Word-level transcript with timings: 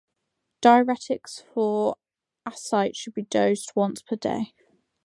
Diuretics 0.63 1.43
for 1.53 1.95
ascites 2.43 2.97
should 2.97 3.13
be 3.13 3.21
dosed 3.25 3.73
once 3.75 4.01
per 4.01 4.15
day. 4.15 4.51